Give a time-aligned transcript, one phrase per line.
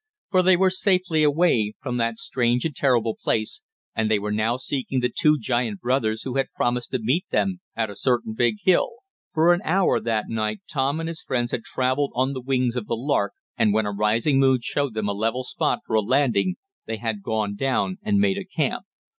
[0.31, 3.61] For they were safely away from that strange and terrible place,
[3.95, 7.59] and they were now seeking the two giant brothers who had promised to meet them
[7.75, 8.93] at a certain big hill.
[9.31, 12.87] For an hour that night Tom and his friends had traveled on the wings of
[12.87, 16.55] the Lark and when a rising moon showed them a level spot for a landing,
[16.87, 18.85] they had gone down and made a camp.